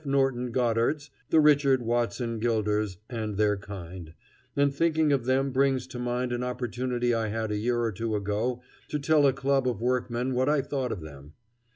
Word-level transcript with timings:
Norton 0.03 0.49
Goddards, 0.51 1.11
the 1.29 1.39
Richard 1.39 1.83
Watson 1.83 2.39
Gilders, 2.39 2.97
and 3.07 3.37
their 3.37 3.55
kind; 3.55 4.15
and 4.55 4.73
thinking 4.73 5.13
of 5.13 5.25
them 5.25 5.51
brings 5.51 5.85
to 5.85 5.99
mind 5.99 6.33
an 6.33 6.41
opportunity 6.41 7.13
I 7.13 7.27
had 7.27 7.51
a 7.51 7.55
year 7.57 7.81
or 7.81 7.91
two 7.91 8.15
ago 8.15 8.63
to 8.87 8.97
tell 8.97 9.27
a 9.27 9.31
club 9.31 9.67
of 9.67 9.79
workmen 9.79 10.33
what 10.33 10.49
I 10.49 10.63
thought 10.63 10.91
of 10.91 11.01
them. 11.01 11.33